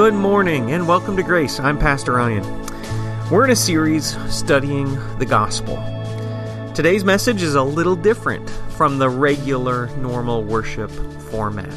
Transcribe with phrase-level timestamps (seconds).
[0.00, 1.60] good morning, and welcome to Grace.
[1.60, 2.42] I'm Pastor Ryan.
[3.30, 5.76] We're in a series studying the gospel.
[6.74, 10.90] Today's message is a little different from the regular, normal worship
[11.30, 11.70] format.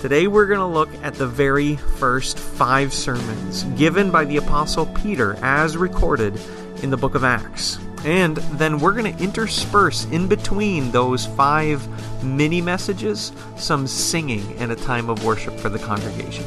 [0.00, 4.86] Today, we're going to look at the very first five sermons given by the Apostle
[4.86, 6.40] Peter as recorded
[6.84, 7.76] in the book of Acts.
[8.04, 11.84] And then we're going to intersperse in between those five
[12.22, 16.44] mini messages some singing and a time of worship for the congregation.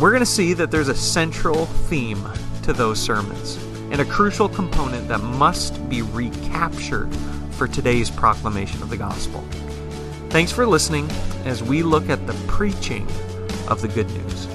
[0.00, 2.26] We're going to see that there's a central theme
[2.62, 3.56] to those sermons
[3.90, 7.14] and a crucial component that must be recaptured
[7.50, 9.42] for today's proclamation of the gospel.
[10.30, 11.06] Thanks for listening
[11.44, 13.06] as we look at the preaching
[13.68, 14.46] of the good news.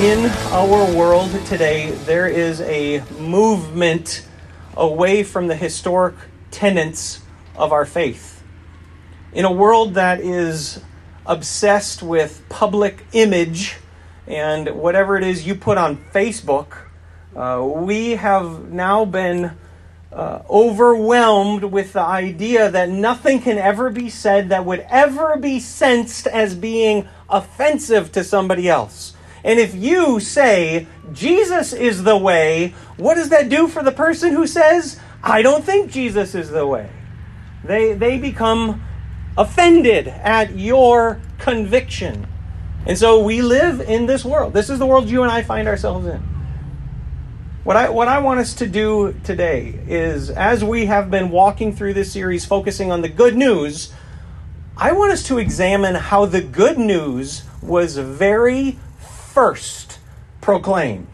[0.00, 4.24] In our world today, there is a movement
[4.76, 6.14] away from the historic
[6.52, 7.20] tenets
[7.56, 8.33] of our faith.
[9.34, 10.80] In a world that is
[11.26, 13.76] obsessed with public image
[14.28, 16.76] and whatever it is you put on Facebook,
[17.34, 19.50] uh, we have now been
[20.12, 25.58] uh, overwhelmed with the idea that nothing can ever be said that would ever be
[25.58, 29.14] sensed as being offensive to somebody else.
[29.42, 34.32] And if you say, Jesus is the way, what does that do for the person
[34.32, 36.88] who says, I don't think Jesus is the way?
[37.64, 38.80] They, they become
[39.36, 42.26] offended at your conviction.
[42.86, 44.52] And so we live in this world.
[44.52, 46.22] This is the world you and I find ourselves in.
[47.64, 51.74] What I, what I want us to do today is, as we have been walking
[51.74, 53.90] through this series focusing on the good news,
[54.76, 59.98] I want us to examine how the good news was very first
[60.42, 61.08] proclaimed.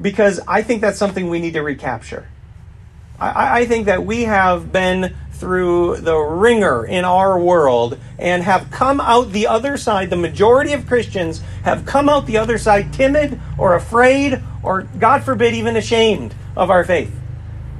[0.00, 2.26] Because I think that's something we need to recapture.
[3.20, 8.70] I, I think that we have been through the ringer in our world and have
[8.70, 10.10] come out the other side.
[10.10, 15.24] The majority of Christians have come out the other side timid or afraid or, God
[15.24, 17.12] forbid, even ashamed of our faith.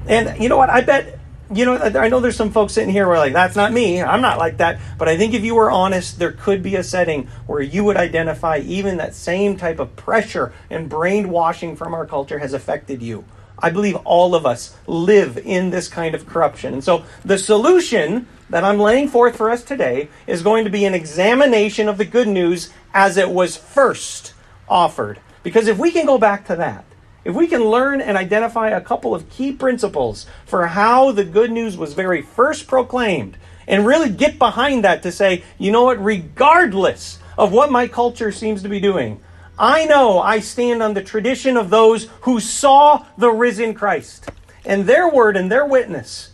[0.07, 0.71] And you know what?
[0.71, 1.21] I bet
[1.53, 4.01] you know, I know there's some folks sitting here who are like, that's not me.
[4.01, 4.79] I'm not like that.
[4.99, 7.97] But I think if you were honest, there could be a setting where you would
[7.97, 13.25] identify even that same type of pressure and brainwashing from our culture has affected you.
[13.63, 16.75] I believe all of us live in this kind of corruption.
[16.75, 20.85] And so the solution that I'm laying forth for us today is going to be
[20.85, 24.35] an examination of the good news as it was first
[24.69, 25.21] offered.
[25.43, 26.85] Because if we can go back to that,
[27.25, 31.51] if we can learn and identify a couple of key principles for how the good
[31.51, 33.37] news was very first proclaimed,
[33.69, 38.33] and really get behind that to say, you know what, regardless of what my culture
[38.33, 39.21] seems to be doing,
[39.61, 44.31] I know I stand on the tradition of those who saw the risen Christ.
[44.65, 46.31] And their word and their witness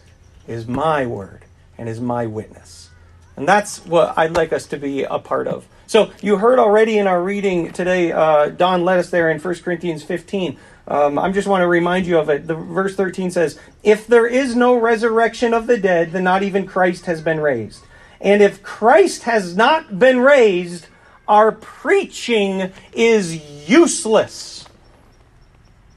[0.47, 1.45] is my word
[1.77, 2.91] and is my witness.
[3.37, 5.67] And that's what I'd like us to be a part of.
[5.89, 9.55] So you heard already in our reading today, uh, Don led us there in 1
[9.57, 10.57] Corinthians 15.
[10.87, 12.47] Um, I just want to remind you of it.
[12.47, 16.65] The verse 13 says, If there is no resurrection of the dead, then not even
[16.65, 17.85] Christ has been raised.
[18.21, 20.87] And if Christ has not been raised,
[21.29, 24.67] our preaching is useless.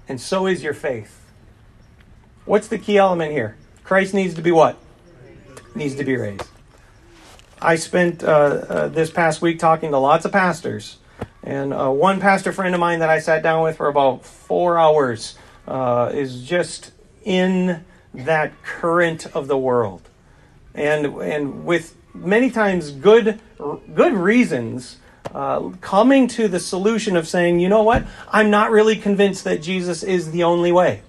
[0.08, 1.26] And so is your faith.
[2.46, 3.56] What's the key element here?
[3.84, 4.78] Christ needs to be what?
[5.76, 6.48] Needs to be raised.
[7.62, 10.98] I spent uh, uh, this past week talking to lots of pastors
[11.44, 14.78] and uh, one pastor friend of mine that I sat down with for about four
[14.78, 15.38] hours
[15.68, 16.92] uh, is just
[17.24, 20.10] in that current of the world,
[20.74, 23.40] and and with many times good
[23.94, 24.98] good reasons.
[25.34, 29.62] Uh, coming to the solution of saying, you know what, I'm not really convinced that
[29.62, 31.02] Jesus is the only way.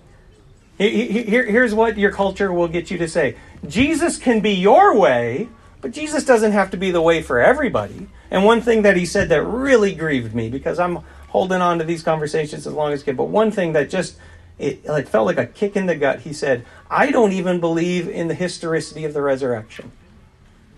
[0.77, 3.37] Here, here's what your culture will get you to say
[3.67, 5.49] Jesus can be your way,
[5.81, 8.09] but Jesus doesn't have to be the way for everybody.
[8.31, 11.85] And one thing that he said that really grieved me because I'm holding on to
[11.85, 14.17] these conversations as long as I can, but one thing that just
[14.61, 16.21] it like felt like a kick in the gut.
[16.21, 19.91] He said, "I don't even believe in the historicity of the resurrection.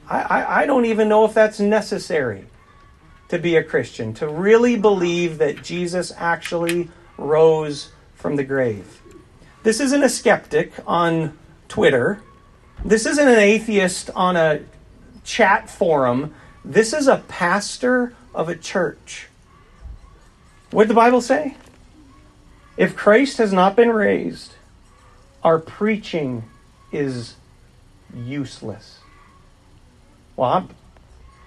[0.08, 2.46] I, I, I don't even know if that's necessary
[3.32, 6.88] to be a Christian to really believe that Jesus actually
[7.19, 9.00] rose from the grave."
[9.64, 11.37] This isn't a skeptic on
[11.69, 12.20] Twitter.
[12.84, 14.61] This isn't an atheist on a
[15.25, 16.34] chat forum
[16.64, 19.29] this is a pastor of a church.
[20.70, 21.56] What did the Bible say?
[22.76, 24.55] If Christ has not been raised,
[25.43, 26.44] our preaching
[26.93, 27.34] is
[28.14, 29.00] useless.
[30.37, 30.69] Well, I'm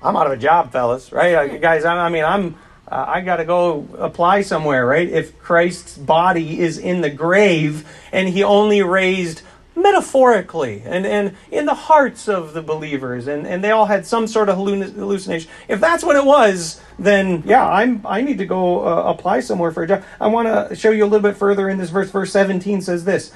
[0.02, 1.60] I'm out of a job, fellas, right?
[1.62, 2.56] Guys, I, I mean, I'm
[2.88, 5.10] uh, I got to go apply somewhere, right?
[5.10, 9.42] If Christ's body is in the grave and he only raised
[9.76, 14.26] metaphorically and, and in the hearts of the believers and, and they all had some
[14.26, 18.88] sort of hallucination if that's what it was then yeah i'm i need to go
[18.88, 21.68] uh, apply somewhere for a job i want to show you a little bit further
[21.68, 23.34] in this verse verse 17 says this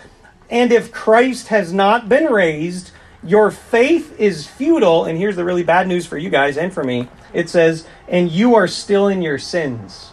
[0.49, 2.91] and if christ has not been raised
[3.23, 6.83] your faith is futile and here's the really bad news for you guys and for
[6.83, 10.11] me it says and you are still in your sins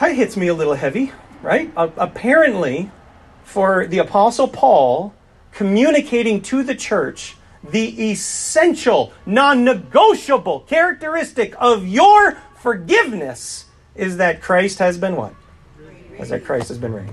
[0.00, 1.12] that hits me a little heavy
[1.42, 1.70] right?
[1.76, 2.90] Uh, apparently,
[3.42, 5.14] for the Apostle Paul,
[5.52, 14.78] communicating to the church the essential, non negotiable characteristic of your forgiveness is that Christ
[14.78, 15.34] has been what?
[16.18, 17.12] Is that Christ has been raised.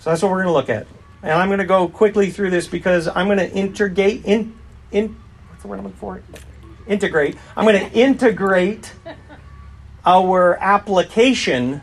[0.00, 0.86] So that's what we're going to look at.
[1.22, 4.56] And I'm going to go quickly through this because I'm going to integrate in
[4.92, 5.16] in
[5.48, 6.22] what's the word I'm looking for?
[6.86, 7.36] Integrate.
[7.56, 8.94] I'm going to integrate
[10.06, 11.80] our application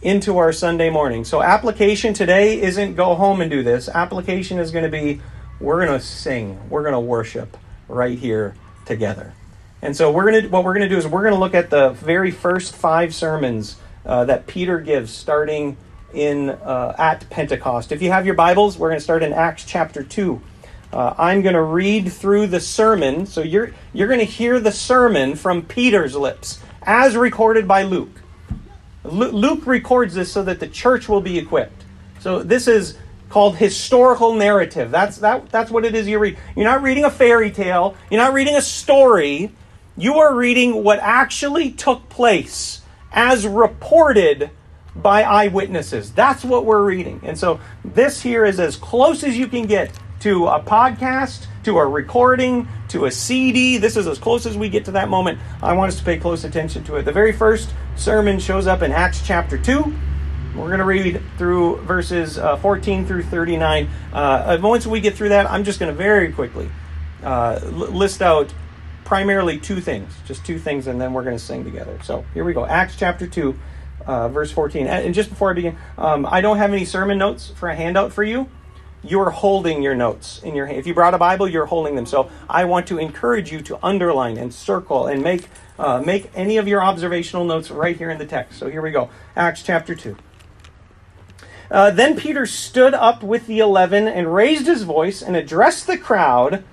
[0.00, 1.24] into our Sunday morning.
[1.24, 3.88] So, application today isn't go home and do this.
[3.88, 5.20] Application is going to be
[5.60, 7.56] we're going to sing, we're going to worship
[7.88, 8.54] right here
[8.84, 9.34] together.
[9.82, 11.54] And so, we're going to what we're going to do is we're going to look
[11.54, 13.76] at the very first five sermons
[14.06, 15.76] uh, that Peter gives, starting
[16.14, 17.92] in uh, at Pentecost.
[17.92, 20.40] If you have your Bibles, we're going to start in Acts chapter two.
[20.92, 24.72] Uh, I'm going to read through the sermon, so you're you're going to hear the
[24.72, 28.22] sermon from Peter's lips, as recorded by Luke.
[29.02, 31.84] Luke records this so that the church will be equipped.
[32.20, 32.96] So this is
[33.28, 34.90] called historical narrative.
[34.90, 36.38] That's that that's what it is you read.
[36.54, 39.52] You're not reading a fairy tale, you're not reading a story.
[39.96, 42.82] You are reading what actually took place
[43.12, 44.50] as reported
[44.96, 46.12] by eyewitnesses.
[46.12, 47.20] That's what we're reading.
[47.24, 51.78] And so this here is as close as you can get to a podcast, to
[51.78, 53.76] a recording, to a CD.
[53.78, 55.38] This is as close as we get to that moment.
[55.62, 57.02] I want us to pay close attention to it.
[57.02, 59.94] The very first sermon shows up in Acts chapter 2.
[60.56, 63.88] We're going to read through verses uh, 14 through 39.
[64.12, 66.70] Uh, once we get through that, I'm just going to very quickly
[67.24, 68.54] uh, list out
[69.04, 71.98] primarily two things, just two things, and then we're going to sing together.
[72.02, 72.64] So here we go.
[72.64, 73.54] Acts chapter 2,
[74.06, 74.86] uh, verse 14.
[74.86, 78.12] And just before I begin, um, I don't have any sermon notes for a handout
[78.12, 78.48] for you
[79.04, 80.78] you're holding your notes in your hand.
[80.78, 82.06] If you brought a Bible, you're holding them.
[82.06, 85.48] So I want to encourage you to underline and circle and make
[85.78, 88.58] uh, make any of your observational notes right here in the text.
[88.58, 90.16] So here we go, Acts chapter two.
[91.70, 95.98] Uh, then Peter stood up with the eleven and raised his voice and addressed the
[95.98, 96.64] crowd.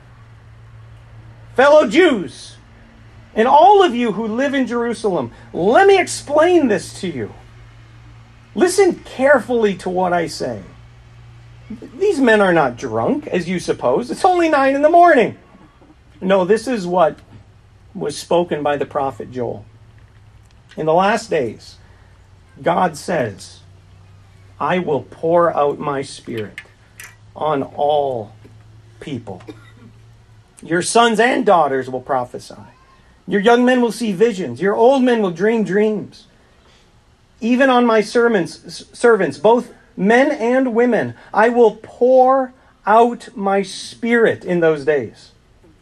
[1.55, 2.55] Fellow Jews,
[3.35, 7.33] and all of you who live in Jerusalem, let me explain this to you.
[8.55, 10.63] Listen carefully to what I say.
[11.97, 14.11] These men are not drunk, as you suppose.
[14.11, 15.37] It's only nine in the morning.
[16.19, 17.19] No, this is what
[17.93, 19.65] was spoken by the prophet Joel.
[20.75, 21.77] In the last days,
[22.61, 23.61] God says,
[24.59, 26.59] I will pour out my spirit
[27.35, 28.33] on all
[28.99, 29.41] people.
[30.61, 32.55] Your sons and daughters will prophesy.
[33.27, 34.61] Your young men will see visions.
[34.61, 36.27] Your old men will dream dreams.
[37.39, 41.15] Even on my servants, servants, both men and women.
[41.33, 42.53] I will pour
[42.85, 45.31] out my spirit in those days,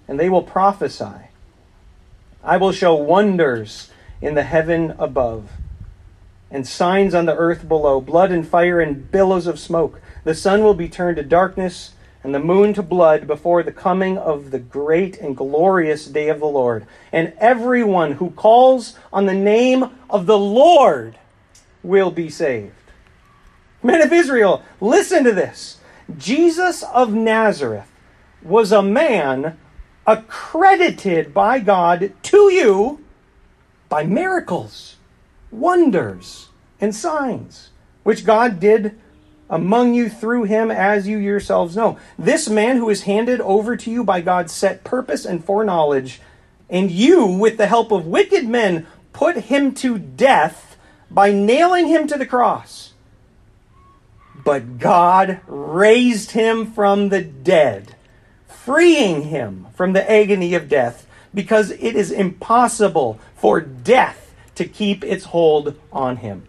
[0.07, 1.29] and they will prophesy.
[2.43, 3.89] I will show wonders
[4.21, 5.51] in the heaven above,
[6.51, 10.01] and signs on the earth below blood and fire and billows of smoke.
[10.23, 14.17] The sun will be turned to darkness, and the moon to blood before the coming
[14.17, 16.85] of the great and glorious day of the Lord.
[17.11, 21.17] And everyone who calls on the name of the Lord
[21.81, 22.73] will be saved.
[23.81, 25.77] Men of Israel, listen to this.
[26.17, 27.89] Jesus of Nazareth
[28.41, 29.57] was a man
[30.05, 33.03] accredited by God to you
[33.87, 34.97] by miracles,
[35.51, 36.49] wonders,
[36.81, 37.69] and signs,
[38.03, 38.99] which God did
[39.49, 41.97] among you through him, as you yourselves know.
[42.17, 46.21] This man who is handed over to you by God's set purpose and foreknowledge,
[46.69, 50.77] and you, with the help of wicked men, put him to death
[51.09, 52.93] by nailing him to the cross.
[54.43, 57.95] But God raised him from the dead,
[58.47, 65.03] freeing him from the agony of death, because it is impossible for death to keep
[65.03, 66.43] its hold on him.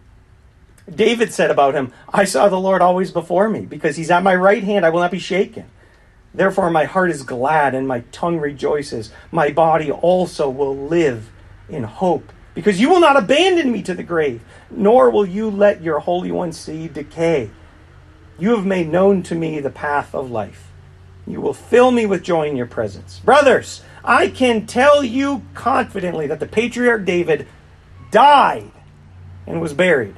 [0.89, 4.35] David said about him, I saw the Lord always before me, because he's at my
[4.35, 5.65] right hand, I will not be shaken.
[6.33, 9.11] Therefore, my heart is glad and my tongue rejoices.
[9.31, 11.29] My body also will live
[11.69, 15.81] in hope, because you will not abandon me to the grave, nor will you let
[15.81, 17.49] your Holy One see decay.
[18.39, 20.67] You have made known to me the path of life.
[21.27, 23.19] You will fill me with joy in your presence.
[23.19, 27.47] Brothers, I can tell you confidently that the patriarch David
[28.09, 28.71] died
[29.45, 30.15] and was buried.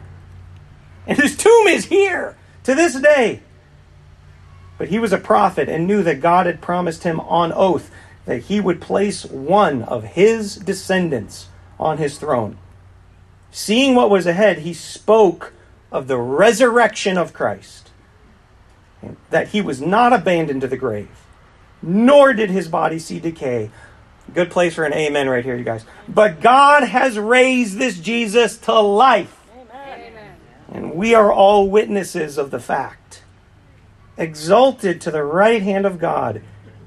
[1.07, 3.41] And his tomb is here to this day.
[4.77, 7.91] But he was a prophet and knew that God had promised him on oath
[8.25, 11.47] that he would place one of his descendants
[11.79, 12.57] on his throne.
[13.51, 15.53] Seeing what was ahead, he spoke
[15.91, 17.91] of the resurrection of Christ,
[19.29, 21.25] that he was not abandoned to the grave,
[21.81, 23.69] nor did his body see decay.
[24.33, 25.85] Good place for an amen right here, you guys.
[26.07, 29.42] But God has raised this Jesus to life.
[30.73, 33.21] And we are all witnesses of the fact.
[34.17, 36.41] Exalted to the right hand of God,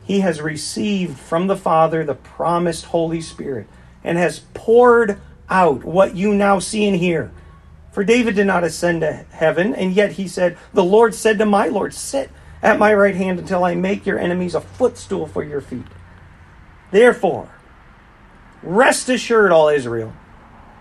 [0.05, 3.69] he has received from the Father the promised Holy Spirit
[4.03, 7.31] and has poured out what you now see and hear.
[7.93, 11.47] For David did not ascend to heaven, and yet he said, The Lord said to
[11.47, 12.31] my Lord, Sit
[12.63, 15.87] at my right hand until I make your enemies a footstool for your feet.
[16.91, 17.49] Therefore,
[18.63, 20.13] rest assured, all Israel,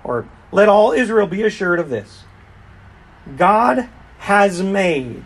[0.03, 2.23] or let all Israel be assured of this
[3.37, 3.89] God
[4.19, 5.23] has made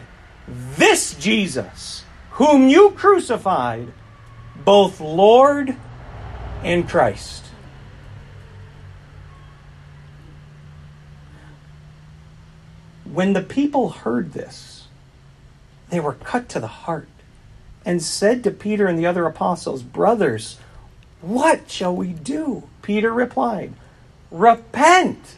[0.48, 3.92] this Jesus, whom you crucified,
[4.64, 5.76] both Lord
[6.64, 7.46] and Christ.
[13.06, 14.88] When the people heard this,
[15.90, 17.08] they were cut to the heart
[17.86, 20.58] and said to Peter and the other apostles, Brothers,
[21.22, 22.64] what shall we do?
[22.82, 23.74] Peter replied,
[24.32, 25.38] Repent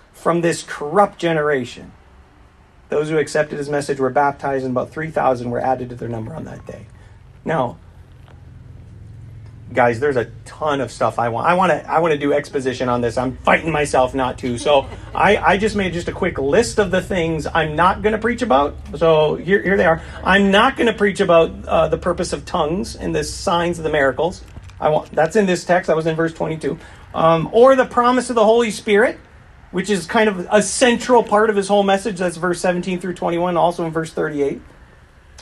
[0.21, 1.91] from this corrupt generation.
[2.89, 6.35] Those who accepted his message were baptized, and about 3,000 were added to their number
[6.35, 6.85] on that day.
[7.45, 7.77] Now,
[9.73, 11.47] guys, there's a ton of stuff I want.
[11.47, 11.89] I want to.
[11.89, 13.17] I want to do exposition on this.
[13.17, 14.57] I'm fighting myself not to.
[14.57, 18.13] So I, I just made just a quick list of the things I'm not going
[18.13, 18.75] to preach about.
[18.97, 20.01] So here, here they are.
[20.23, 23.83] I'm not going to preach about uh, the purpose of tongues and the signs of
[23.83, 24.43] the miracles.
[24.79, 25.87] I want that's in this text.
[25.87, 26.77] That was in verse 22.
[27.13, 29.19] Um, or the promise of the Holy Spirit,
[29.71, 32.19] which is kind of a central part of his whole message.
[32.19, 33.57] That's verse 17 through 21.
[33.57, 34.61] Also in verse 38.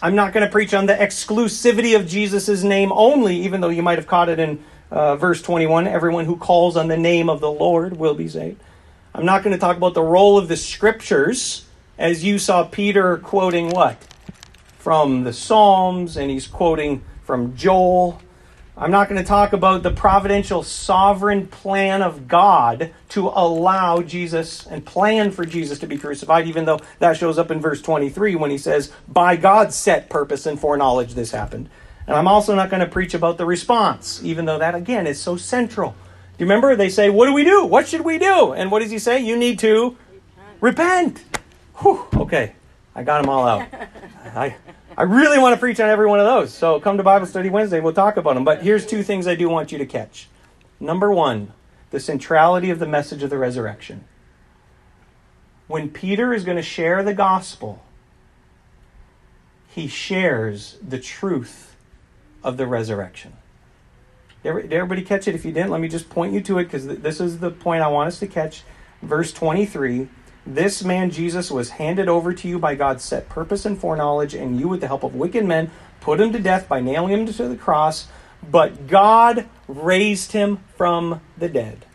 [0.02, 3.84] I'm not going to preach on the exclusivity of Jesus' name only, even though you
[3.84, 5.88] might have caught it in uh, verse 21.
[5.88, 8.62] Everyone who calls on the name of the Lord will be saved.
[9.14, 11.66] I'm not going to talk about the role of the scriptures,
[11.98, 13.98] as you saw Peter quoting what?
[14.78, 18.22] From the Psalms, and he's quoting from Joel.
[18.82, 24.66] I'm not going to talk about the providential sovereign plan of God to allow Jesus
[24.68, 28.36] and plan for Jesus to be crucified, even though that shows up in verse 23
[28.36, 31.70] when he says, By God's set purpose and foreknowledge, this happened.
[32.08, 35.20] And I'm also not going to preach about the response, even though that, again, is
[35.20, 35.90] so central.
[35.90, 36.74] Do you remember?
[36.78, 37.66] They say, What do we do?
[37.66, 38.54] What should we do?
[38.54, 39.20] And what does he say?
[39.20, 39.98] You need to
[40.62, 41.20] repent.
[41.20, 41.24] repent.
[41.80, 42.56] Whew, okay,
[42.96, 43.68] I got them all out.
[44.34, 44.56] I,
[45.00, 46.54] I really want to preach on every one of those.
[46.54, 47.80] So come to Bible Study Wednesday.
[47.80, 48.44] We'll talk about them.
[48.44, 50.28] But here's two things I do want you to catch.
[50.78, 51.54] Number one,
[51.92, 54.04] the centrality of the message of the resurrection.
[55.68, 57.82] When Peter is going to share the gospel,
[59.70, 61.78] he shares the truth
[62.44, 63.38] of the resurrection.
[64.44, 65.36] Did everybody catch it?
[65.36, 67.84] If you didn't, let me just point you to it because this is the point
[67.84, 68.64] I want us to catch.
[69.02, 70.10] Verse 23
[70.56, 74.60] this man Jesus was handed over to you by God's set purpose and foreknowledge, and
[74.60, 75.70] you, with the help of wicked men,
[76.02, 78.08] put him to death by nailing him to the cross.
[78.50, 81.86] But God raised him from the dead.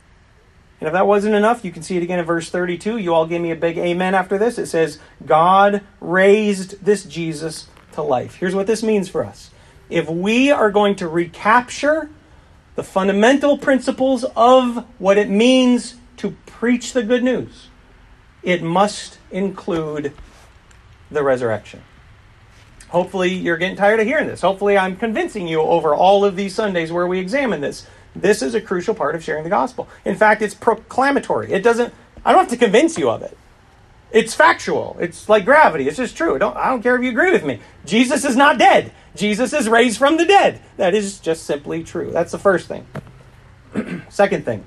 [0.80, 2.98] And if that wasn't enough, you can see it again in verse 32.
[2.98, 4.58] You all gave me a big amen after this.
[4.58, 8.36] It says, God raised this Jesus to life.
[8.36, 9.50] Here's what this means for us.
[9.88, 12.10] If we are going to recapture
[12.74, 17.68] the fundamental principles of what it means to preach the good news,
[18.44, 20.12] it must include
[21.10, 21.82] the resurrection.
[22.88, 24.42] Hopefully, you're getting tired of hearing this.
[24.42, 27.86] Hopefully, I'm convincing you over all of these Sundays where we examine this.
[28.14, 29.88] This is a crucial part of sharing the gospel.
[30.04, 31.50] In fact, it's proclamatory.
[31.50, 31.92] It doesn't,
[32.24, 33.36] I don't have to convince you of it.
[34.12, 34.96] It's factual.
[35.00, 35.88] It's like gravity.
[35.88, 36.38] It's just true.
[36.38, 37.58] Don't, I don't care if you agree with me.
[37.84, 38.92] Jesus is not dead.
[39.16, 40.60] Jesus is raised from the dead.
[40.76, 42.12] That is just simply true.
[42.12, 42.86] That's the first thing.
[44.08, 44.64] Second thing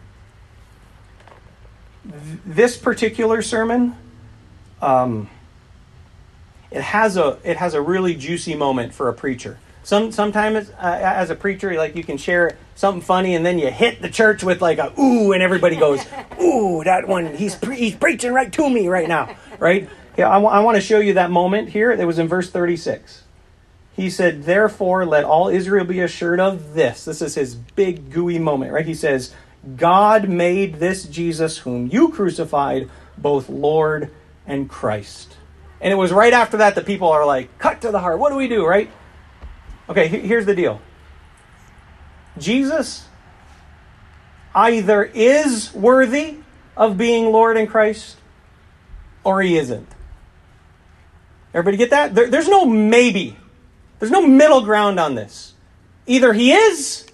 [2.45, 3.95] this particular sermon,
[4.81, 5.29] um,
[6.71, 9.57] it has a it has a really juicy moment for a preacher.
[9.83, 13.71] Some sometimes uh, as a preacher, like you can share something funny, and then you
[13.71, 16.05] hit the church with like a ooh, and everybody goes
[16.41, 19.89] ooh, that one he's pre- he's preaching right to me right now, right?
[20.17, 21.91] Yeah, I, w- I want to show you that moment here.
[21.91, 23.23] It was in verse 36.
[23.95, 27.05] He said, Therefore, let all Israel be assured of this.
[27.05, 28.85] This is his big, gooey moment, right?
[28.85, 29.33] He says,
[29.75, 34.12] God made this Jesus, whom you crucified, both Lord
[34.45, 35.36] and Christ.
[35.81, 38.19] And it was right after that that people are like, cut to the heart.
[38.19, 38.89] What do we do, right?
[39.89, 40.81] Okay, here's the deal
[42.38, 43.07] Jesus
[44.55, 46.38] either is worthy
[46.75, 48.17] of being Lord and Christ
[49.24, 49.88] or he isn't.
[51.53, 52.15] Everybody get that?
[52.15, 53.38] There, there's no maybe.
[54.00, 55.53] There's no middle ground on this.
[56.05, 57.06] Either he is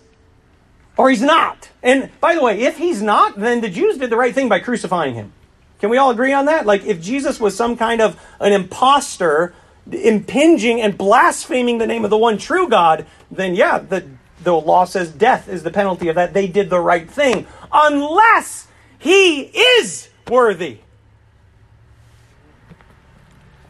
[0.98, 1.70] or he's not.
[1.82, 4.60] And by the way, if he's not, then the Jews did the right thing by
[4.60, 5.34] crucifying him.
[5.80, 6.66] Can we all agree on that?
[6.66, 9.54] Like, if Jesus was some kind of an impostor,
[9.92, 14.08] impinging and blaspheming the name of the one true God, then yeah, the,
[14.44, 16.34] the law says death is the penalty of that.
[16.34, 17.48] They did the right thing.
[17.72, 20.80] Unless he is worthy.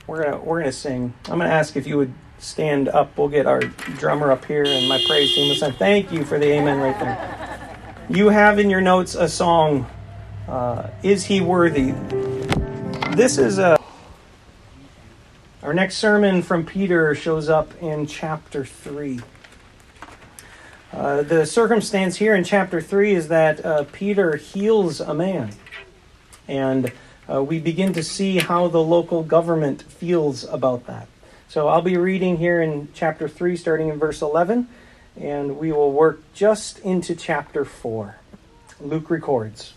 [0.05, 1.13] We're gonna we're gonna sing.
[1.25, 2.13] I'm gonna ask if you would
[2.43, 3.17] stand up.
[3.17, 5.71] We'll get our drummer up here and my praise team sing.
[5.73, 8.05] Thank you for the amen right there.
[8.09, 9.87] You have in your notes a song,
[10.47, 11.91] uh, Is He Worthy?
[13.15, 13.77] This is a.
[15.61, 19.21] Our next sermon from Peter shows up in chapter 3.
[20.91, 25.51] Uh, the circumstance here in chapter 3 is that uh, Peter heals a man.
[26.47, 26.91] And
[27.31, 31.07] uh, we begin to see how the local government feels about that.
[31.53, 34.67] So I'll be reading here in chapter 3, starting in verse 11,
[35.21, 38.15] and we will work just into chapter 4.
[38.81, 39.73] Luke records.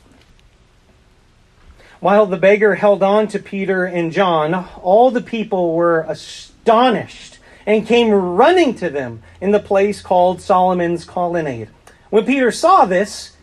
[2.01, 7.87] While the beggar held on to Peter and John, all the people were astonished and
[7.87, 11.69] came running to them in the place called Solomon's Colonnade.
[12.09, 13.37] When Peter saw this,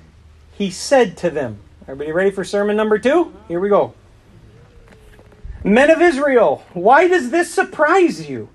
[0.58, 3.32] he said to them, Everybody ready for sermon number two?
[3.48, 3.94] Here we go.
[5.64, 8.50] Men of Israel, why does this surprise you?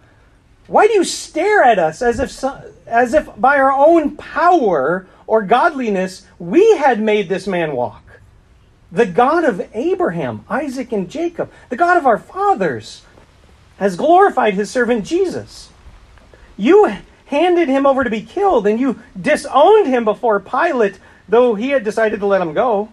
[0.66, 2.44] Why do you stare at us as if,
[2.86, 8.20] as if by our own power or godliness we had made this man walk?
[8.92, 13.02] The God of Abraham, Isaac, and Jacob, the God of our fathers,
[13.78, 15.70] has glorified his servant Jesus.
[16.58, 21.70] You handed him over to be killed, and you disowned him before Pilate, though he
[21.70, 22.90] had decided to let him go.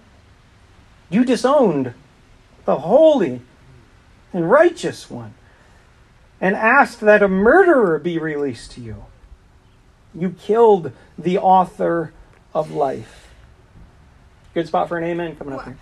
[1.10, 1.94] You disowned
[2.66, 3.42] the holy
[4.36, 5.34] and righteous one,
[6.42, 9.06] and asked that a murderer be released to you.
[10.14, 12.14] You killed the author
[12.54, 13.30] of life.
[14.54, 15.78] Good spot for an amen coming up here.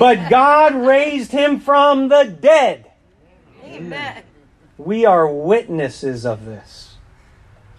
[0.00, 2.90] But God raised him from the dead.
[3.64, 4.24] Amen.
[4.76, 6.96] We are witnesses of this.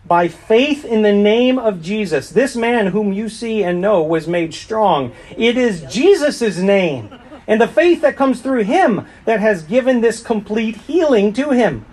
[0.06, 4.28] By faith in the name of Jesus, this man whom you see and know was
[4.28, 5.14] made strong.
[5.36, 10.22] It is Jesus' name and the faith that comes through him that has given this
[10.22, 11.86] complete healing to him,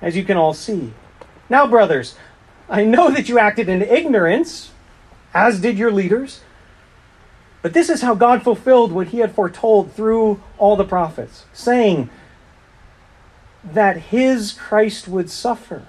[0.00, 0.92] as you can all see.
[1.48, 2.16] Now, brothers,
[2.68, 4.72] I know that you acted in ignorance,
[5.34, 6.40] as did your leaders,
[7.62, 12.10] but this is how God fulfilled what he had foretold through all the prophets, saying
[13.64, 15.86] that his Christ would suffer.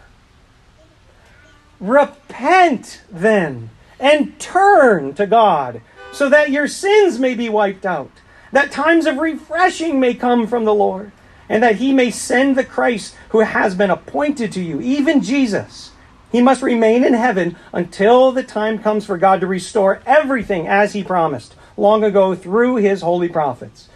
[1.80, 8.12] Repent then and turn to God so that your sins may be wiped out
[8.55, 11.11] that times of refreshing may come from the Lord,
[11.49, 15.91] and that he may send the Christ who has been appointed to you, even Jesus.
[16.31, 20.93] He must remain in heaven until the time comes for God to restore everything as
[20.93, 23.89] he promised long ago through his holy prophets.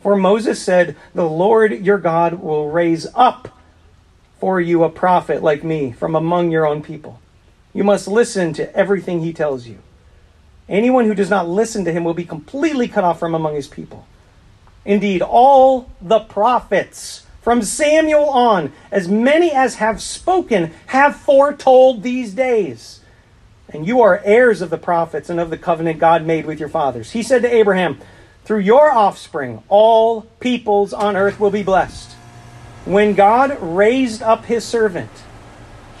[0.00, 3.58] For Moses said, The Lord your God will raise up
[4.38, 7.20] for you a prophet like me from among your own people.
[7.72, 9.78] You must listen to everything he tells you.
[10.68, 13.68] Anyone who does not listen to him will be completely cut off from among his
[13.68, 14.06] people.
[14.84, 22.32] Indeed, all the prophets, from Samuel on, as many as have spoken, have foretold these
[22.32, 23.00] days.
[23.68, 26.68] And you are heirs of the prophets and of the covenant God made with your
[26.68, 27.10] fathers.
[27.10, 28.00] He said to Abraham,
[28.44, 32.12] Through your offspring, all peoples on earth will be blessed.
[32.86, 35.10] When God raised up his servant,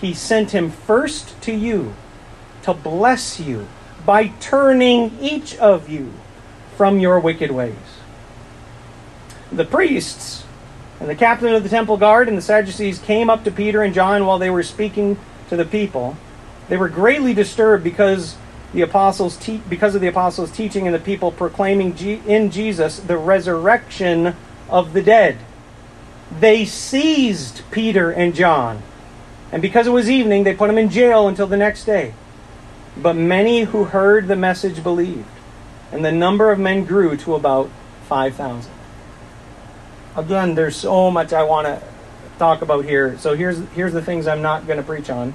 [0.00, 1.94] he sent him first to you
[2.62, 3.66] to bless you
[4.04, 6.12] by turning each of you
[6.76, 7.74] from your wicked ways.
[9.50, 10.44] The priests
[11.00, 13.94] and the captain of the temple guard and the Sadducees came up to Peter and
[13.94, 16.16] John while they were speaking to the people.
[16.68, 18.36] They were greatly disturbed because
[18.72, 22.98] the apostles te- because of the apostles' teaching and the people proclaiming G- in Jesus
[22.98, 24.34] the resurrection
[24.68, 25.38] of the dead.
[26.40, 28.82] They seized Peter and John,
[29.52, 32.14] and because it was evening, they put them in jail until the next day.
[32.96, 35.28] But many who heard the message believed,
[35.90, 37.70] and the number of men grew to about
[38.08, 38.70] 5,000.
[40.16, 41.82] again, there's so much I want to
[42.38, 43.18] talk about here.
[43.18, 45.34] So here's here's the things I'm not going to preach on.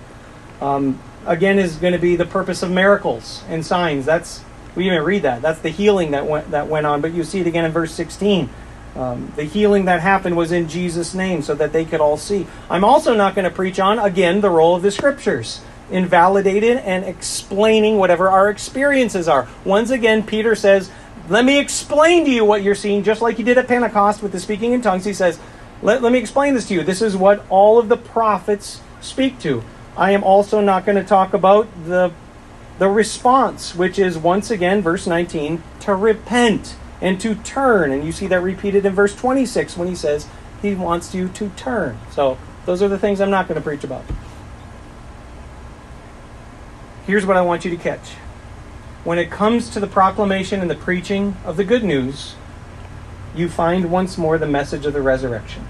[0.62, 4.06] Um, again, is going to be the purpose of miracles and signs.
[4.06, 4.44] That's
[4.76, 5.42] we even read that.
[5.42, 7.02] That's the healing that went that went on.
[7.02, 8.50] But you see it again in verse 16.
[8.96, 12.48] Um, the healing that happened was in Jesus' name, so that they could all see.
[12.70, 15.62] I'm also not going to preach on again the role of the scriptures
[15.92, 19.48] invalidated and explaining whatever our experiences are.
[19.66, 20.92] Once again, Peter says,
[21.28, 24.32] Let me explain to you what you're seeing, just like he did at Pentecost with
[24.32, 25.06] the speaking in tongues.
[25.06, 25.40] He says,
[25.82, 26.84] Let, let me explain this to you.
[26.84, 29.64] This is what all of the prophets speak to.
[29.98, 32.12] I am also not going to talk about the,
[32.78, 37.92] the response, which is once again, verse 19, to repent and to turn.
[37.92, 40.28] And you see that repeated in verse 26 when he says
[40.62, 41.98] he wants you to turn.
[42.12, 44.04] So those are the things I'm not going to preach about.
[47.10, 48.12] Here's what I want you to catch.
[49.04, 52.36] When it comes to the proclamation and the preaching of the good news,
[53.34, 55.68] you find once more the message of the resurrection.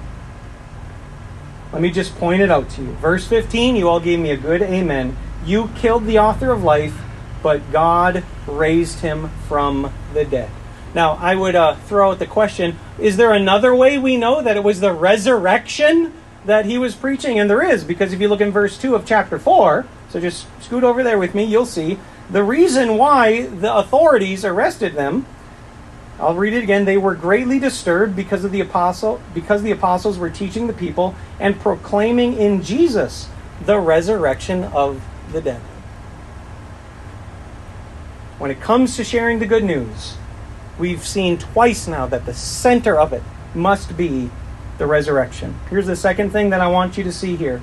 [1.71, 2.91] Let me just point it out to you.
[2.95, 5.15] Verse 15, you all gave me a good amen.
[5.45, 6.99] You killed the author of life,
[7.41, 10.51] but God raised him from the dead.
[10.93, 14.57] Now, I would uh, throw out the question is there another way we know that
[14.57, 16.11] it was the resurrection
[16.45, 17.39] that he was preaching?
[17.39, 20.47] And there is, because if you look in verse 2 of chapter 4, so just
[20.61, 21.43] scoot over there with me.
[21.43, 21.99] You'll see
[22.29, 25.25] the reason why the authorities arrested them.
[26.19, 26.85] I'll read it again.
[26.85, 31.15] They were greatly disturbed because of the apostle because the apostles were teaching the people
[31.39, 33.29] and proclaiming in Jesus
[33.65, 35.61] the resurrection of the dead.
[38.37, 40.15] When it comes to sharing the good news,
[40.77, 43.23] we've seen twice now that the center of it
[43.53, 44.29] must be
[44.79, 45.59] the resurrection.
[45.69, 47.61] Here's the second thing that I want you to see here,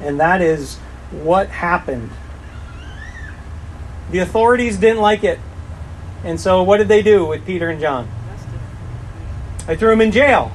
[0.00, 0.78] and that is
[1.10, 2.10] what happened.
[4.10, 5.38] The authorities didn't like it.
[6.24, 8.08] And so what did they do with Peter and John?
[9.66, 10.52] They threw them in jail.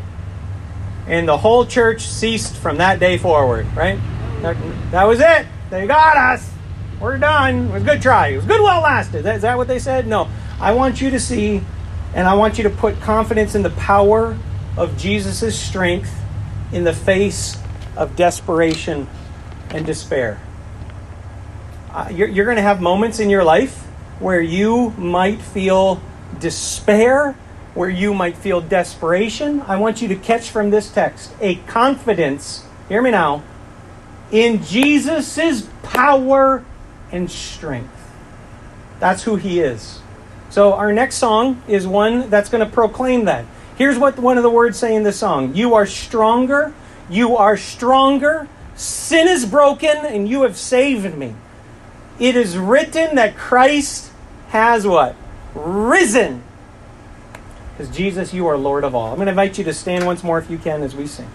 [1.08, 4.00] And the whole church ceased from that day forward, right?
[4.42, 4.58] That,
[4.92, 5.46] that was it.
[5.70, 6.52] They got us.
[7.00, 7.68] We're done.
[7.68, 8.30] It was a good try.
[8.30, 9.26] It was good while lasted.
[9.26, 10.08] Is that what they said?
[10.08, 10.30] No.
[10.60, 11.62] I want you to see,
[12.14, 14.38] and I want you to put confidence in the power
[14.78, 16.14] of Jesus' strength
[16.72, 17.58] in the face
[17.96, 19.08] of desperation
[19.70, 20.40] and despair.
[21.92, 23.84] Uh, you're, you're going to have moments in your life
[24.20, 26.02] where you might feel
[26.40, 27.34] despair,
[27.74, 29.62] where you might feel desperation.
[29.62, 33.44] I want you to catch from this text a confidence, hear me now,
[34.32, 36.66] in Jesus' power
[37.12, 37.92] and strength.
[39.00, 40.00] That's who he is.
[40.50, 43.46] So our next song is one that's going to proclaim that.
[43.78, 46.74] Here's what one of the words say in the song You are stronger,
[47.10, 51.34] you are stronger, Sin is broken, and you have saved me.
[52.20, 54.12] It is written that Christ
[54.50, 55.16] has what?
[55.54, 56.44] Risen.
[57.72, 59.10] Because Jesus, you are Lord of all.
[59.10, 61.30] I'm going to invite you to stand once more if you can as we sing.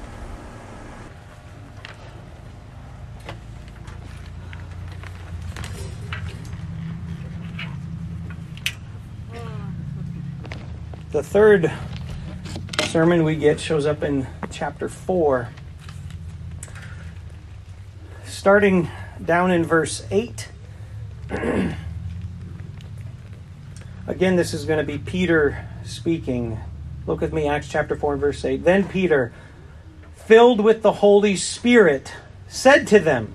[11.11, 11.72] The third
[12.90, 15.48] sermon we get shows up in chapter 4
[18.26, 18.90] starting
[19.24, 20.48] down in verse 8.
[24.09, 26.59] Again, this is going to be Peter speaking.
[27.07, 28.64] Look with me, Acts chapter 4 and verse 8.
[28.64, 29.33] Then Peter,
[30.26, 32.12] filled with the Holy Spirit,
[32.48, 33.35] said to them,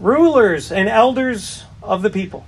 [0.00, 2.46] Rulers and elders of the people,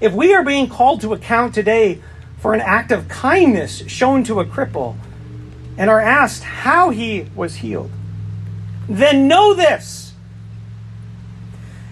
[0.00, 2.00] if we are being called to account today
[2.46, 4.94] for an act of kindness shown to a cripple,
[5.76, 7.90] and are asked how he was healed,
[8.88, 10.12] then know this.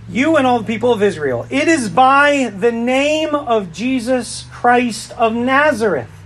[0.08, 5.10] You and all the people of Israel, it is by the name of Jesus Christ
[5.18, 6.22] of Nazareth,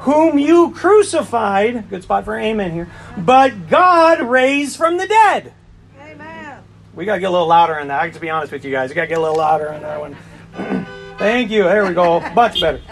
[0.00, 5.54] whom you crucified, good spot for amen here, but God raised from the dead.
[5.98, 6.62] Amen.
[6.94, 7.98] We got to get a little louder on that.
[7.98, 8.90] I have to be honest with you guys.
[8.90, 10.16] We got to get a little louder on that one.
[11.16, 11.62] Thank you.
[11.62, 12.20] There we go.
[12.34, 12.82] Much better.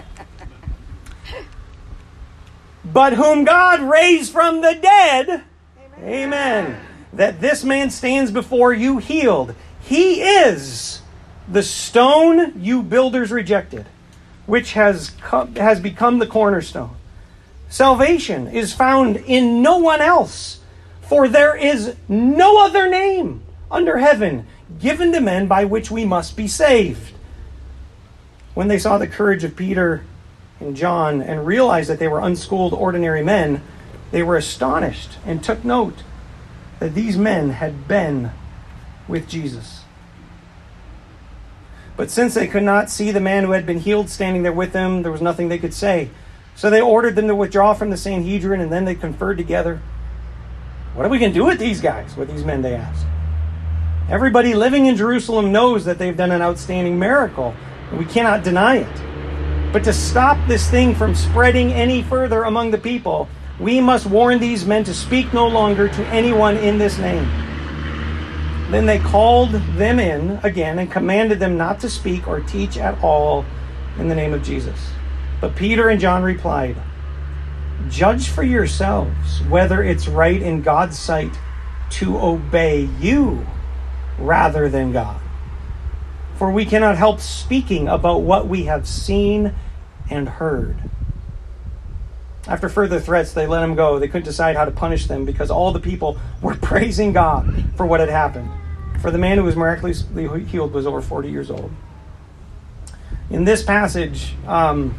[2.92, 5.44] But whom God raised from the dead.
[5.98, 6.04] Amen.
[6.04, 6.80] Amen
[7.12, 9.54] that this man stands before you healed.
[9.80, 11.00] He is
[11.48, 13.86] the stone you builders rejected,
[14.46, 16.96] which has, come, has become the cornerstone.
[17.68, 20.60] Salvation is found in no one else,
[21.02, 24.46] for there is no other name under heaven
[24.80, 27.12] given to men by which we must be saved.
[28.54, 30.04] When they saw the courage of Peter
[30.62, 33.62] and John and realized that they were unschooled, ordinary men,
[34.10, 36.02] they were astonished and took note
[36.78, 38.30] that these men had been
[39.08, 39.80] with Jesus.
[41.96, 44.72] But since they could not see the man who had been healed standing there with
[44.72, 46.10] them, there was nothing they could say.
[46.54, 49.80] So they ordered them to withdraw from the Sanhedrin, and then they conferred together.
[50.94, 53.06] What are we going to do with these guys, with these men, they asked.
[54.10, 57.54] Everybody living in Jerusalem knows that they've done an outstanding miracle,
[57.90, 59.11] and we cannot deny it.
[59.72, 63.26] But to stop this thing from spreading any further among the people,
[63.58, 67.24] we must warn these men to speak no longer to anyone in this name.
[68.70, 73.02] Then they called them in again and commanded them not to speak or teach at
[73.02, 73.46] all
[73.98, 74.90] in the name of Jesus.
[75.40, 76.76] But Peter and John replied,
[77.88, 81.32] Judge for yourselves whether it's right in God's sight
[81.92, 83.46] to obey you
[84.18, 85.21] rather than God.
[86.36, 89.54] For we cannot help speaking about what we have seen
[90.10, 90.76] and heard.
[92.48, 93.98] After further threats, they let him go.
[93.98, 97.86] They couldn't decide how to punish them because all the people were praising God for
[97.86, 98.50] what had happened.
[99.00, 101.70] For the man who was miraculously healed was over 40 years old.
[103.30, 104.94] In this passage, um,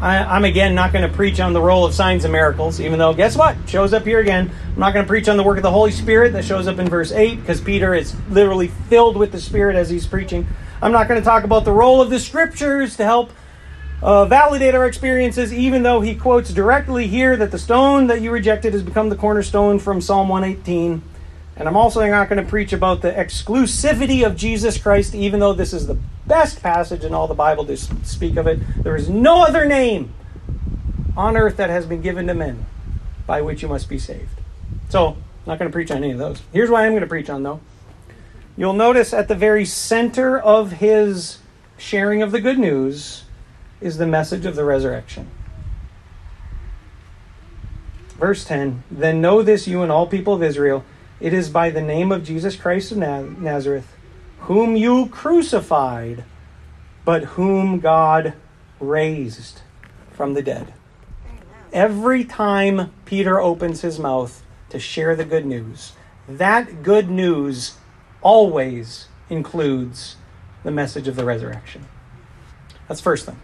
[0.00, 3.00] I, am again not going to preach on the role of signs and miracles, even
[3.00, 3.56] though, guess what?
[3.66, 4.48] Shows up here again.
[4.74, 6.78] I'm not going to preach on the work of the Holy Spirit that shows up
[6.78, 10.46] in verse 8 because Peter is literally filled with the Spirit as he's preaching.
[10.80, 13.32] I'm not going to talk about the role of the scriptures to help
[14.00, 18.30] uh, validate our experiences, even though he quotes directly here that the stone that you
[18.30, 21.02] rejected has become the cornerstone from Psalm 118.
[21.58, 25.52] And I'm also not going to preach about the exclusivity of Jesus Christ, even though
[25.52, 28.60] this is the best passage in all the Bible to speak of it.
[28.84, 30.14] There is no other name
[31.16, 32.64] on earth that has been given to men
[33.26, 34.40] by which you must be saved.
[34.88, 35.16] So, I'm
[35.46, 36.42] not going to preach on any of those.
[36.52, 37.60] Here's what I'm going to preach on, though.
[38.56, 41.38] You'll notice at the very center of his
[41.76, 43.24] sharing of the good news
[43.80, 45.28] is the message of the resurrection.
[48.10, 50.84] Verse 10 Then know this, you and all people of Israel
[51.20, 53.96] it is by the name of Jesus Christ of Nazareth,
[54.40, 56.24] whom you crucified,
[57.04, 58.34] but whom God
[58.78, 59.62] raised
[60.12, 60.72] from the dead.
[61.72, 65.92] Every time Peter opens his mouth to share the good news,
[66.28, 67.76] that good news
[68.22, 70.16] always includes
[70.62, 71.86] the message of the resurrection.
[72.86, 73.38] That's first thing.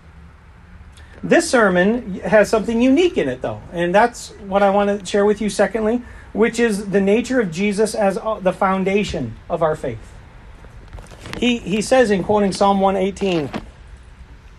[1.22, 5.24] This sermon has something unique in it, though, and that's what I want to share
[5.24, 6.02] with you, secondly
[6.34, 10.12] which is the nature of Jesus as uh, the foundation of our faith.
[11.38, 13.50] He, he says in quoting Psalm 118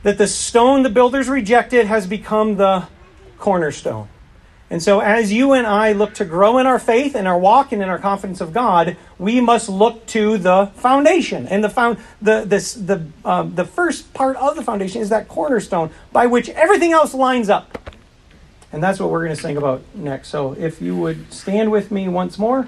[0.02, 2.88] that the stone the builders rejected has become the
[3.38, 4.08] cornerstone.
[4.70, 7.72] And so, as you and I look to grow in our faith and our walk
[7.72, 11.48] and in our confidence of God, we must look to the foundation.
[11.48, 15.28] And the found the this the uh, the first part of the foundation is that
[15.28, 17.78] cornerstone by which everything else lines up.
[18.76, 20.28] And that's what we're going to sing about next.
[20.28, 22.68] So if you would stand with me once more.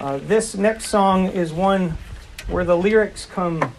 [0.00, 1.98] Uh, this next song is one
[2.46, 3.74] where the lyrics come,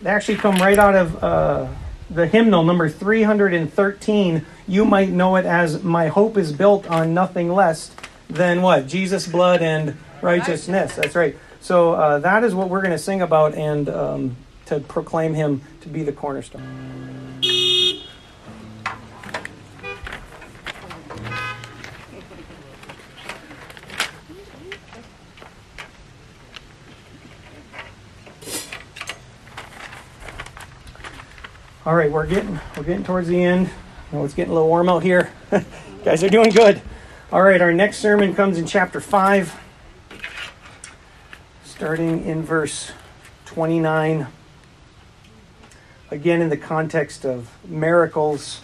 [0.00, 1.68] they actually come right out of uh,
[2.08, 4.46] the hymnal number 313.
[4.66, 7.90] You might know it as My Hope is Built on Nothing Less
[8.30, 8.86] Than What?
[8.86, 10.94] Jesus' blood and righteousness.
[10.96, 11.36] That's right.
[11.60, 13.54] So uh, that is what we're going to sing about.
[13.54, 16.86] And um, to proclaim him to be the cornerstone.
[31.84, 33.70] All right, we're getting we're getting towards the end.
[34.12, 35.30] Oh, it's getting a little warm out here.
[36.04, 36.82] guys are doing good.
[37.30, 39.56] All right, our next sermon comes in chapter 5,
[41.64, 42.90] starting in verse
[43.44, 44.26] 29
[46.10, 48.60] again in the context of miracles.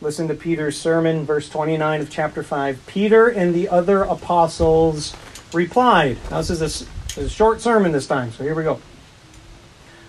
[0.00, 2.86] Listen to Peter's sermon, verse 29 of chapter 5.
[2.86, 5.14] Peter and the other apostles
[5.52, 6.18] replied.
[6.30, 8.80] Now, this is a, this is a short sermon this time, so here we go.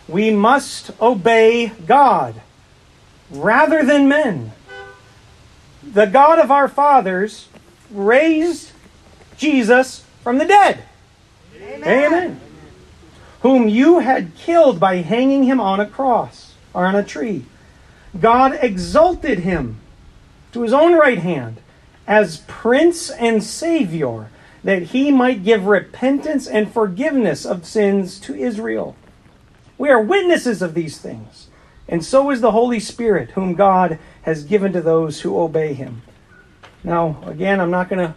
[0.07, 2.41] We must obey God
[3.29, 4.51] rather than men.
[5.83, 7.47] The God of our fathers
[7.91, 8.71] raised
[9.37, 10.83] Jesus from the dead.
[11.61, 11.83] Amen.
[11.83, 12.46] Amen
[13.41, 17.45] whom you had killed by hanging him on a cross or on a tree.
[18.19, 19.79] God exalted him
[20.51, 21.57] to his own right hand
[22.07, 24.29] as Prince and Savior,
[24.63, 28.95] that he might give repentance and forgiveness of sins to Israel.
[29.77, 31.47] We are witnesses of these things,
[31.87, 36.01] and so is the Holy Spirit, whom God has given to those who obey him.
[36.83, 38.15] Now, again, I'm not going to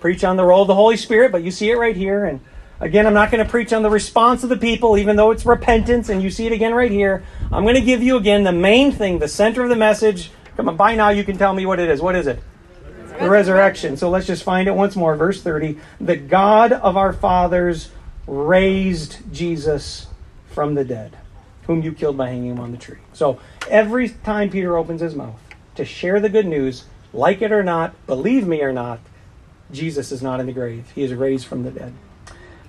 [0.00, 2.40] preach on the role of the Holy Spirit, but you see it right here, and
[2.78, 5.46] Again, I'm not going to preach on the response of the people, even though it's
[5.46, 7.24] repentance, and you see it again right here.
[7.50, 10.30] I'm going to give you again the main thing, the center of the message.
[10.56, 12.02] Come on, by now you can tell me what it is.
[12.02, 12.38] What is it?
[13.18, 13.96] The resurrection.
[13.96, 15.16] So let's just find it once more.
[15.16, 15.78] Verse 30.
[16.00, 17.90] The God of our fathers
[18.26, 20.08] raised Jesus
[20.48, 21.16] from the dead,
[21.62, 22.98] whom you killed by hanging him on the tree.
[23.14, 25.40] So every time Peter opens his mouth
[25.76, 26.84] to share the good news,
[27.14, 29.00] like it or not, believe me or not,
[29.72, 30.90] Jesus is not in the grave.
[30.94, 31.94] He is raised from the dead.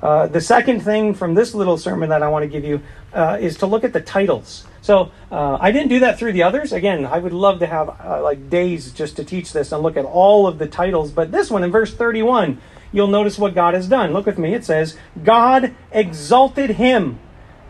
[0.01, 2.81] Uh, the second thing from this little sermon that I want to give you
[3.13, 4.67] uh, is to look at the titles.
[4.81, 6.71] So uh, I didn't do that through the others.
[6.71, 9.97] Again, I would love to have uh, like days just to teach this and look
[9.97, 11.11] at all of the titles.
[11.11, 14.13] But this one in verse 31, you'll notice what God has done.
[14.13, 14.53] Look with me.
[14.53, 17.19] It says, God exalted him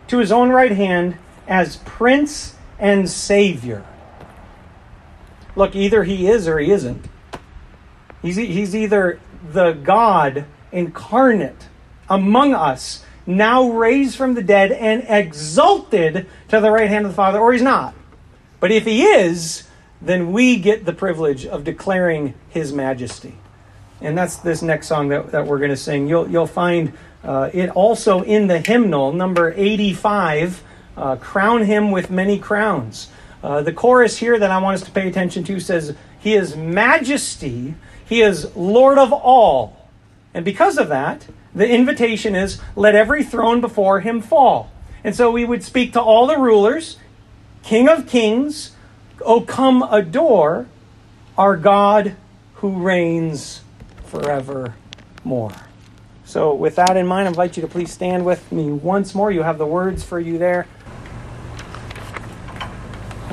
[0.08, 3.84] to his own right hand as Prince and Savior.
[5.56, 7.06] Look, either he is or he isn't.
[8.20, 9.18] He's, he's either
[9.50, 11.67] the God incarnate
[12.08, 17.16] among us, now raised from the dead and exalted to the right hand of the
[17.16, 17.94] Father, or he's not.
[18.60, 19.68] But if he is,
[20.00, 23.34] then we get the privilege of declaring his majesty.
[24.00, 26.08] And that's this next song that, that we're going to sing.
[26.08, 26.92] You'll, you'll find
[27.24, 30.62] uh, it also in the hymnal, number 85,
[30.96, 33.10] uh, Crown Him with Many Crowns.
[33.42, 36.56] Uh, the chorus here that I want us to pay attention to says, He is
[36.56, 39.88] majesty, He is Lord of all.
[40.32, 41.26] And because of that,
[41.58, 44.70] the invitation is, Let every throne before Him fall.
[45.02, 46.98] And so we would speak to all the rulers,
[47.62, 48.76] King of kings,
[49.22, 50.66] O come adore
[51.36, 52.14] our God
[52.54, 53.62] who reigns
[54.04, 55.52] forevermore.
[56.24, 59.32] So, with that in mind, I invite you to please stand with me once more.
[59.32, 60.66] You have the words for you there.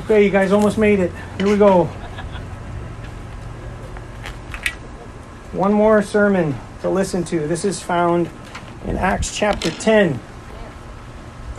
[0.00, 1.12] Okay, you guys almost made it.
[1.38, 1.84] Here we go.
[5.52, 6.54] One more sermon
[6.86, 7.48] to listen to.
[7.48, 8.30] This is found
[8.86, 10.20] in Acts chapter 10.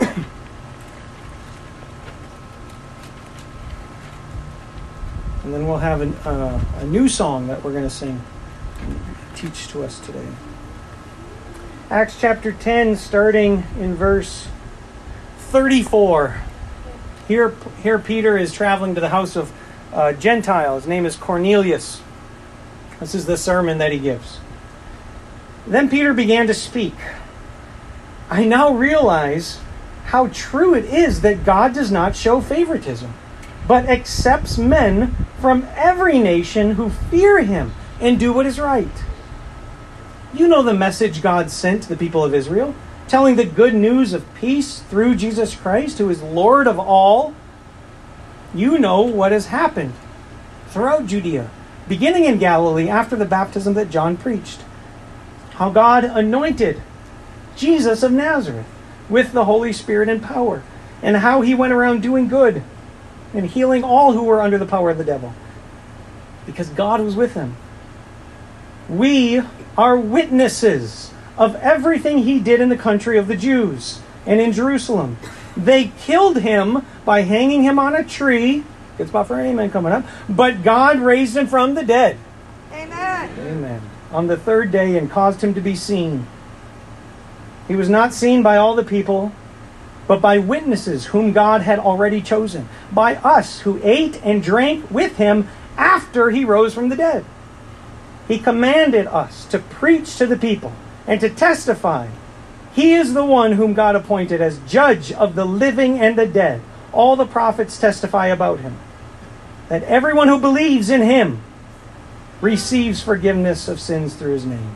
[0.00, 0.24] and
[5.44, 8.22] then we'll have an, uh, a new song that we're going to sing
[9.34, 10.26] teach to us today.
[11.90, 14.48] Acts chapter 10, starting in verse
[15.38, 16.40] 34.
[17.26, 19.52] Here, here Peter is traveling to the house of
[19.92, 20.76] uh, Gentile.
[20.76, 22.00] His name is Cornelius.
[22.98, 24.40] This is the sermon that he gives.
[25.68, 26.94] Then Peter began to speak.
[28.30, 29.60] I now realize
[30.06, 33.12] how true it is that God does not show favoritism,
[33.66, 38.88] but accepts men from every nation who fear him and do what is right.
[40.32, 42.74] You know the message God sent to the people of Israel,
[43.06, 47.34] telling the good news of peace through Jesus Christ, who is Lord of all.
[48.54, 49.92] You know what has happened
[50.68, 51.50] throughout Judea,
[51.88, 54.60] beginning in Galilee after the baptism that John preached.
[55.58, 56.80] How God anointed
[57.56, 58.66] Jesus of Nazareth
[59.08, 60.62] with the Holy Spirit and power,
[61.02, 62.62] and how he went around doing good
[63.34, 65.34] and healing all who were under the power of the devil,
[66.46, 67.56] because God was with him.
[68.88, 69.42] We
[69.76, 75.16] are witnesses of everything he did in the country of the Jews and in Jerusalem.
[75.56, 78.62] They killed him by hanging him on a tree.
[78.96, 80.04] Good spot for an amen coming up.
[80.28, 82.16] But God raised him from the dead.
[82.72, 83.30] Amen.
[83.40, 83.82] Amen.
[84.10, 86.26] On the third day and caused him to be seen.
[87.66, 89.32] He was not seen by all the people,
[90.06, 95.18] but by witnesses whom God had already chosen, by us who ate and drank with
[95.18, 97.24] him after he rose from the dead.
[98.26, 100.72] He commanded us to preach to the people
[101.06, 102.08] and to testify.
[102.72, 106.62] He is the one whom God appointed as judge of the living and the dead.
[106.92, 108.78] All the prophets testify about him.
[109.68, 111.42] That everyone who believes in him
[112.40, 114.74] receives forgiveness of sins through his name.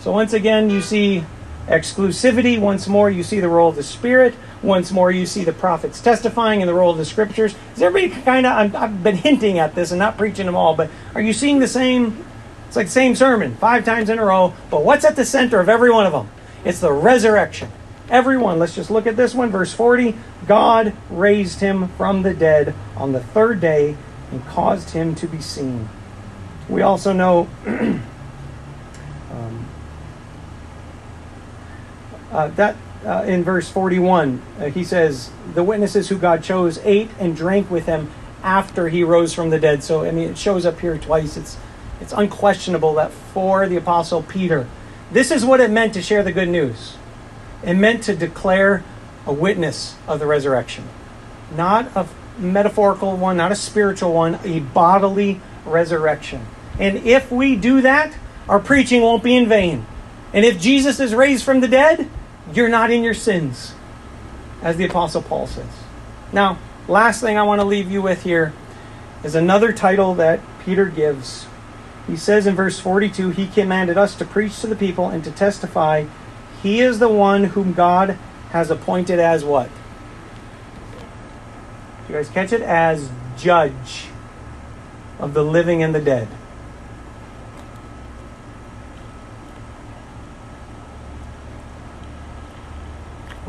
[0.00, 1.24] So once again, you see
[1.66, 2.58] exclusivity.
[2.58, 4.34] Once more, you see the role of the Spirit.
[4.62, 7.54] Once more, you see the prophets testifying in the role of the Scriptures.
[7.74, 8.74] Is everybody kind of?
[8.74, 11.68] I've been hinting at this and not preaching them all, but are you seeing the
[11.68, 12.24] same
[12.70, 15.58] it's like the same sermon five times in a row, but what's at the center
[15.58, 16.30] of every one of them?
[16.64, 17.68] It's the resurrection.
[18.08, 20.14] Everyone, let's just look at this one, verse 40.
[20.46, 23.96] God raised him from the dead on the third day
[24.30, 25.88] and caused him to be seen.
[26.70, 28.00] We also know um,
[32.30, 37.10] uh, that uh, in verse 41, uh, he says, The witnesses who God chose ate
[37.18, 38.10] and drank with him
[38.42, 39.82] after he rose from the dead.
[39.82, 41.36] So, I mean, it shows up here twice.
[41.36, 41.58] It's
[42.00, 44.66] it's unquestionable that for the Apostle Peter,
[45.12, 46.96] this is what it meant to share the good news.
[47.62, 48.82] It meant to declare
[49.26, 50.88] a witness of the resurrection.
[51.54, 52.08] Not a
[52.38, 56.46] metaphorical one, not a spiritual one, a bodily resurrection.
[56.80, 58.12] And if we do that,
[58.48, 59.86] our preaching won't be in vain.
[60.32, 62.08] And if Jesus is raised from the dead,
[62.52, 63.74] you're not in your sins,
[64.62, 65.70] as the Apostle Paul says.
[66.32, 66.58] Now,
[66.88, 68.52] last thing I want to leave you with here
[69.22, 71.46] is another title that Peter gives
[72.10, 75.30] he says in verse 42 He commanded us to preach to the people and to
[75.30, 76.06] testify,
[76.62, 78.18] He is the one whom God
[78.50, 79.70] has appointed as what?
[82.08, 82.62] You guys catch it?
[82.62, 84.06] As judge
[85.20, 86.26] of the living and the dead.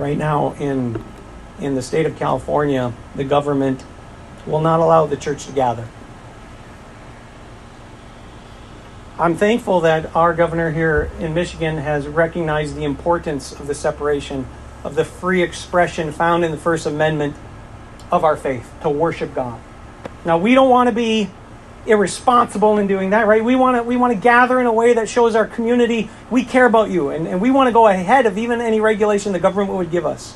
[0.02, 1.04] Right now in
[1.60, 3.84] in the state of California, the government
[4.48, 5.88] will not allow the church to gather.
[9.20, 14.48] I'm thankful that our governor here in Michigan has recognized the importance of the separation
[14.84, 17.36] of the free expression found in the First Amendment
[18.12, 19.62] of our faith to worship God.
[20.26, 21.30] Now, we don't want to be
[21.86, 23.44] irresponsible in doing that, right?
[23.44, 26.44] We want to we want to gather in a way that shows our community we
[26.44, 29.40] care about you and, and we want to go ahead of even any regulation the
[29.40, 30.36] government would give us.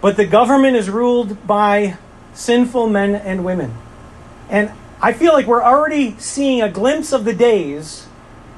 [0.00, 1.98] But the government is ruled by
[2.32, 3.74] sinful men and women.
[4.48, 8.06] And I feel like we're already seeing a glimpse of the days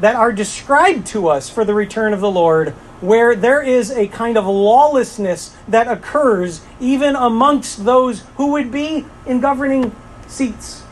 [0.01, 2.71] that are described to us for the return of the Lord,
[3.01, 9.05] where there is a kind of lawlessness that occurs even amongst those who would be
[9.27, 9.95] in governing
[10.27, 10.83] seats.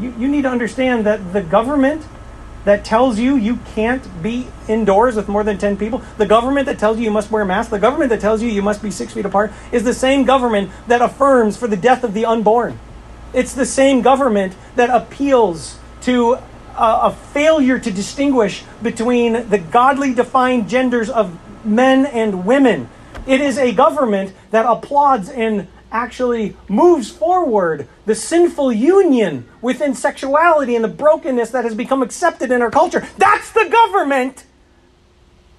[0.00, 2.04] You, you need to understand that the government
[2.64, 6.78] that tells you you can't be indoors with more than 10 people, the government that
[6.78, 8.90] tells you you must wear a mask, the government that tells you you must be
[8.90, 12.78] six feet apart, is the same government that affirms for the death of the unborn.
[13.32, 16.40] It's the same government that appeals to a,
[16.76, 22.88] a failure to distinguish between the godly defined genders of men and women.
[23.26, 30.74] It is a government that applauds and actually moves forward the sinful union within sexuality
[30.74, 33.06] and the brokenness that has become accepted in our culture.
[33.18, 34.44] That's the government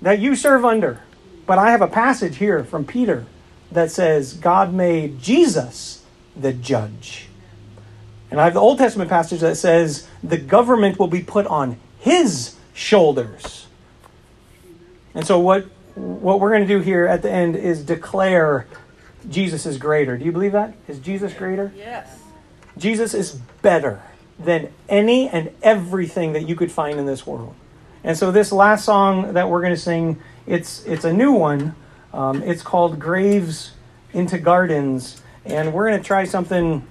[0.02, 1.02] that you serve under.
[1.46, 3.26] But I have a passage here from Peter
[3.72, 6.04] that says God made Jesus
[6.36, 7.28] the judge.
[8.30, 11.78] And I have the Old Testament passage that says the government will be put on
[12.00, 13.68] his shoulders.
[15.14, 15.66] And so what
[15.96, 18.66] what we're going to do here at the end is declare
[19.30, 20.18] Jesus is greater.
[20.18, 20.74] Do you believe that?
[20.88, 21.72] Is Jesus greater?
[21.76, 22.20] Yes.
[22.78, 24.02] Jesus is better
[24.40, 27.56] than any and everything that you could find in this world.
[28.04, 31.76] And so this last song that we're going to sing, it's it's a new one.
[32.14, 33.74] Um, it's called "Graves
[34.14, 36.88] into Gardens," and we're going to try something.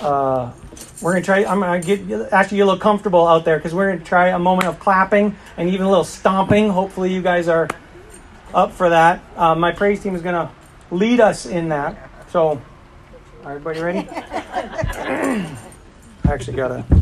[0.00, 0.52] Uh,
[1.00, 1.44] we're going to try.
[1.44, 4.28] I'm going to get actually a little comfortable out there because we're going to try
[4.28, 6.70] a moment of clapping and even a little stomping.
[6.70, 7.68] Hopefully, you guys are
[8.52, 9.22] up for that.
[9.36, 10.52] Uh, my praise team is going to
[10.90, 12.10] lead us in that.
[12.30, 12.60] So,
[13.44, 14.08] everybody ready?
[14.10, 15.56] I
[16.24, 17.00] actually got to.